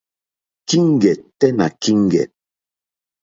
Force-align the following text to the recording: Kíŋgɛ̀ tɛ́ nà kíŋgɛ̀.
Kíŋgɛ̀ 0.67 1.13
tɛ́ 1.39 1.49
nà 1.57 1.65
kíŋgɛ̀. 1.81 2.25